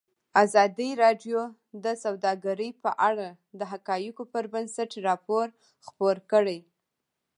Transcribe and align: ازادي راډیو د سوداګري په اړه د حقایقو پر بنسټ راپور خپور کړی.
ازادي 0.43 0.89
راډیو 1.03 1.39
د 1.83 1.85
سوداګري 2.03 2.69
په 2.83 2.91
اړه 3.09 3.27
د 3.59 3.61
حقایقو 3.71 4.23
پر 4.33 4.43
بنسټ 4.53 4.91
راپور 5.07 5.45
خپور 5.87 6.15
کړی. 6.31 6.59